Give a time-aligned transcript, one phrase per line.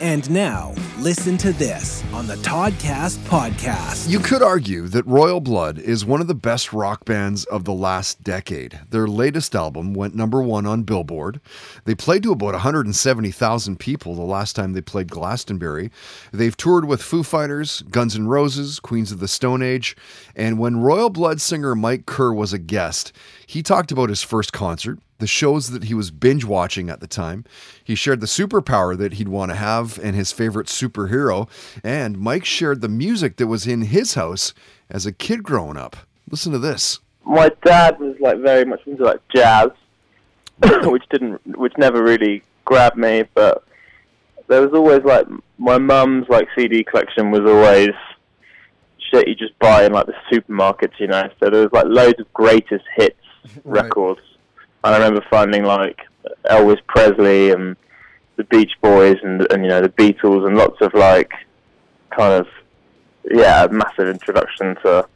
[0.00, 4.06] And now, listen to this on the Toddcast podcast.
[4.10, 7.72] You could argue that Royal Blood is one of the best rock bands of the
[7.72, 8.78] last decade.
[8.90, 11.40] Their latest album went number one on Billboard.
[11.86, 15.90] They played to about 170,000 people the last time they played Glastonbury.
[16.30, 19.96] They've toured with Foo Fighters, Guns N' Roses, Queens of the Stone Age,
[20.34, 23.14] and when Royal Blood singer Mike Kerr was a guest,
[23.46, 27.06] he talked about his first concert, the shows that he was binge watching at the
[27.06, 27.44] time.
[27.82, 31.48] He shared the superpower that he'd want to have and his favorite superhero.
[31.82, 34.52] And Mike shared the music that was in his house
[34.90, 35.96] as a kid growing up.
[36.30, 37.00] Listen to this.
[37.24, 39.68] My dad was like very much into like jazz,
[40.84, 43.24] which didn't, which never really grabbed me.
[43.34, 43.64] But
[44.48, 45.26] there was always like
[45.58, 47.90] my mum's like CD collection was always
[49.10, 51.28] shit you just buy in like the supermarkets, you know.
[51.40, 53.16] So there was like loads of greatest hits
[53.64, 53.84] Right.
[53.84, 54.20] records.
[54.86, 55.98] And I remember finding like
[56.48, 57.76] Elvis Presley and
[58.36, 61.32] the Beach Boys and and you know the Beatles and lots of like
[62.10, 62.46] kind of
[63.28, 65.08] yeah a massive introduction to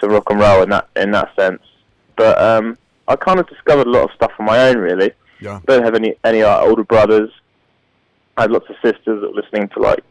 [0.00, 1.62] to rock and roll in that in that sense.
[2.16, 2.76] But um,
[3.08, 5.12] I kind of discovered a lot of stuff on my own really.
[5.40, 5.60] Yeah.
[5.66, 7.30] Don't have any any uh, older brothers.
[8.36, 10.04] I had lots of sisters that were listening to like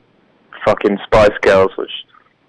[0.66, 1.92] fucking Spice Girls, which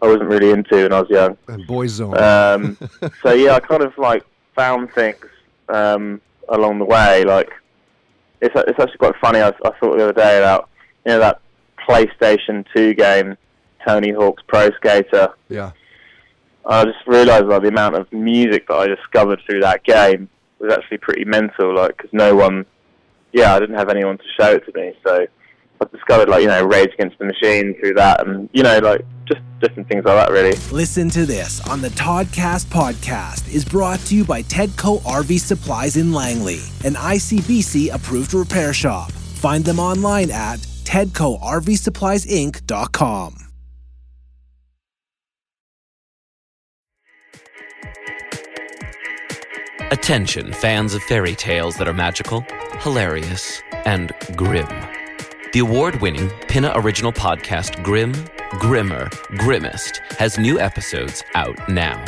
[0.00, 1.36] I wasn't really into when I was young.
[1.46, 2.18] And Boyzone.
[2.18, 2.78] Um,
[3.22, 4.24] so yeah, I kind of like
[4.54, 5.26] found things
[5.68, 7.24] um, along the way.
[7.24, 7.50] Like
[8.40, 9.40] it's it's actually quite funny.
[9.40, 10.68] I, I thought the other day about
[11.06, 11.40] you know that
[11.88, 13.36] PlayStation Two game,
[13.86, 15.30] Tony Hawk's Pro Skater.
[15.48, 15.72] yeah.
[16.66, 20.70] I just realised like the amount of music that I discovered through that game was
[20.72, 21.74] actually pretty mental.
[21.74, 22.66] Like because no one,
[23.32, 25.26] yeah, I didn't have anyone to show it to me, so.
[25.80, 29.04] I discovered like you know Rage Against the Machine through that, and you know like
[29.28, 30.56] just different things like that really.
[30.72, 35.96] Listen to this on the Toddcast podcast is brought to you by Tedco RV Supplies
[35.96, 39.12] in Langley, an ICBC approved repair shop.
[39.12, 43.34] Find them online at tedcorvsuppliesinc.com.
[49.90, 52.44] Attention, fans of fairy tales that are magical,
[52.80, 54.68] hilarious, and grim.
[55.54, 58.12] The award winning Pinna original podcast Grim,
[58.52, 62.02] Grimmer, Grimmest has new episodes out now.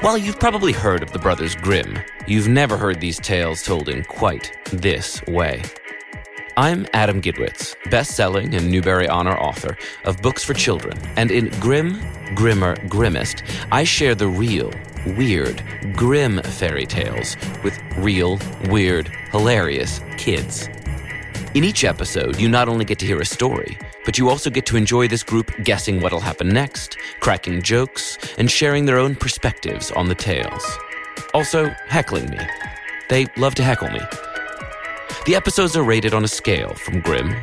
[0.00, 1.98] While you've probably heard of the Brothers Grimm,
[2.28, 5.64] you've never heard these tales told in quite this way.
[6.56, 11.48] I'm Adam Gidwitz, best selling and Newbery Honor author of books for children, and in
[11.58, 12.00] Grim,
[12.36, 13.42] Grimmer, Grimmest,
[13.72, 14.72] I share the real,
[15.16, 15.62] weird,
[15.94, 20.68] grim fairy tales with real, weird, hilarious kids.
[21.54, 24.66] In each episode, you not only get to hear a story, but you also get
[24.66, 29.90] to enjoy this group guessing what'll happen next, cracking jokes, and sharing their own perspectives
[29.92, 30.62] on the tales.
[31.32, 32.38] Also, heckling me.
[33.08, 34.00] They love to heckle me.
[35.24, 37.34] The episodes are rated on a scale from grim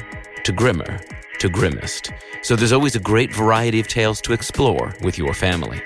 [0.44, 1.00] to grimmer
[1.40, 2.12] to grimmest,
[2.44, 5.82] so there's always a great variety of tales to explore with your family.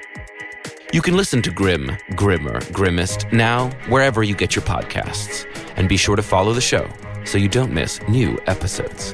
[0.92, 5.46] You can listen to Grim, Grimmer, Grimmest now wherever you get your podcasts,
[5.78, 6.90] and be sure to follow the show
[7.30, 9.14] so you don't miss new episodes.